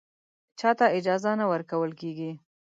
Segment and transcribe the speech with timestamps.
[0.59, 2.31] چا ته اجازه نه ورکول کېږي